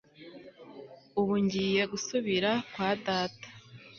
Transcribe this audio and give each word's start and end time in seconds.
ubu 1.19 1.33
ngiye 1.43 1.83
gusubira 1.91 2.49
kwa 2.71 2.89
data 3.05 3.47